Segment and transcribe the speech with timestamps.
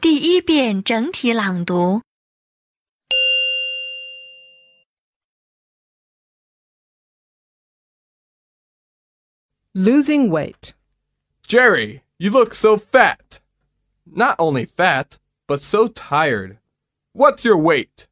[0.00, 2.02] 第一遍整体朗读。
[9.74, 10.74] Losing weight.
[11.46, 13.40] Jerry, you look so fat.
[14.04, 16.58] Not only fat, but so tired.
[17.14, 18.08] What's your weight?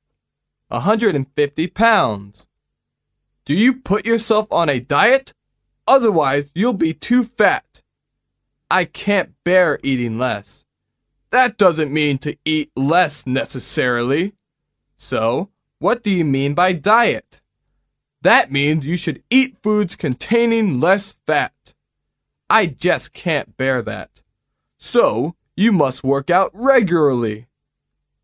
[0.70, 2.46] A 150 pounds.
[3.44, 5.34] Do you put yourself on a diet?
[5.86, 7.82] Otherwise, you'll be too fat.
[8.70, 10.63] I can't bear eating less.
[11.31, 14.33] That doesn't mean to eat less necessarily.
[14.95, 17.41] So, what do you mean by diet?
[18.21, 21.73] That means you should eat foods containing less fat.
[22.49, 24.23] I just can't bear that.
[24.77, 27.47] So, you must work out regularly.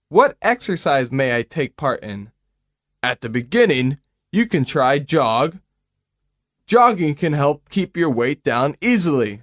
[0.10, 2.32] What exercise may I take part in?
[3.04, 3.98] At the beginning,
[4.32, 5.60] you can try jog.
[6.68, 9.42] Jogging can help keep your weight down easily.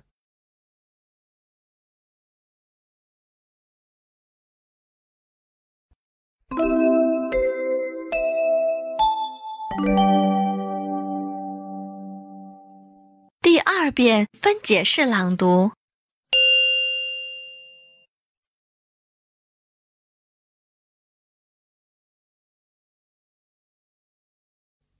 [13.42, 15.72] 第二遍分解式朗读。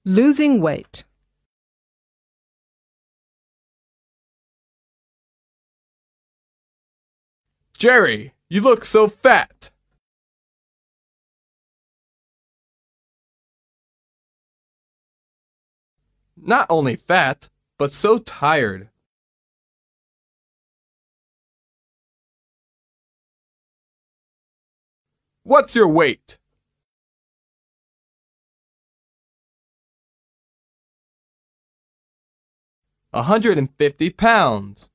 [0.04, 1.06] Losing weight.
[7.78, 9.72] Jerry, you look so fat.
[16.43, 18.89] Not only fat, but so tired.
[25.43, 26.39] What's your weight?
[33.13, 34.91] A hundred and fifty pounds.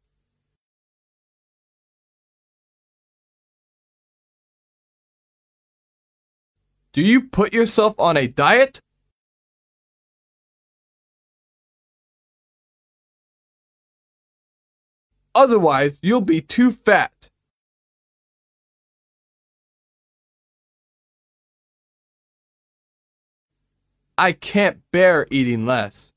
[6.93, 8.79] Do you put yourself on a diet?
[15.35, 17.29] Otherwise, you'll be too fat.
[24.17, 26.11] I can't bear eating less.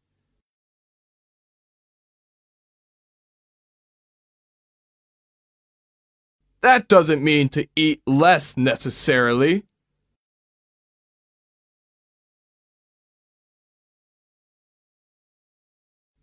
[6.61, 9.65] That doesn't mean to eat less necessarily.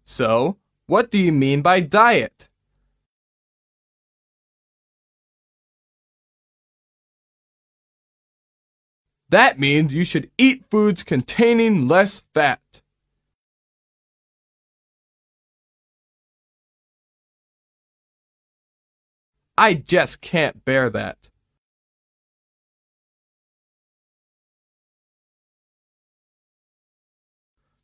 [0.03, 2.49] So, what do you mean by diet?
[9.33, 12.83] That means you should eat foods containing less fat.
[19.57, 21.31] I just can't bear that.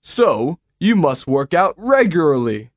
[0.04, 2.70] So, you must work out regularly.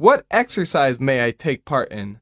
[0.00, 2.20] What exercise may I take part in?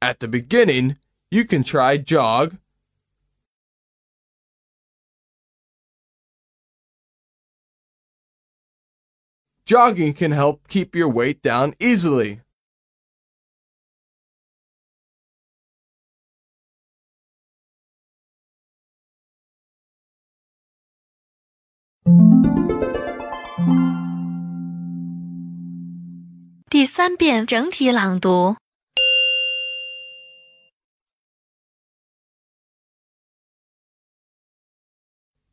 [0.00, 0.98] At the beginning,
[1.28, 2.58] you can try jog.
[9.66, 12.40] Jogging can help keep your weight down easily.《
[26.69, 28.57] 第三遍整体朗读。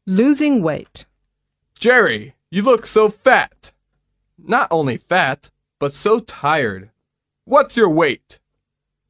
[0.05, 1.07] Losing weight.
[1.79, 3.73] Jerry, you look so fat.
[4.37, 6.91] Not only fat, but so tired.
[7.45, 8.41] What's your weight?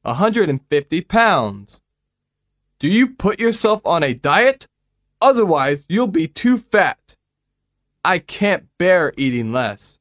[0.05, 1.81] A 150 pounds.
[2.79, 4.67] Do you put yourself on a diet?
[5.21, 7.16] Otherwise, you'll be too fat.
[8.08, 10.00] I can't bear eating less.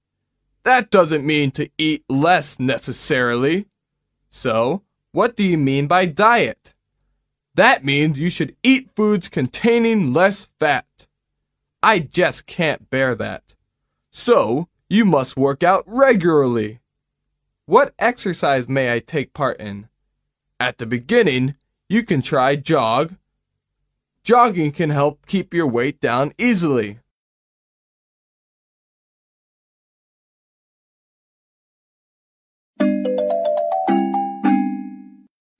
[0.62, 3.67] That doesn't mean to eat less necessarily.
[4.29, 6.73] So, what do you mean by diet?
[7.56, 11.08] That means you should eat foods containing less fat.
[11.82, 13.56] I just can't bear that.
[14.12, 16.79] So, you must work out regularly.
[17.64, 19.88] What exercise may I take part in?
[20.61, 21.56] At the beginning,
[21.88, 23.17] you can try jog.
[24.23, 27.00] Jogging can help keep your weight down easily.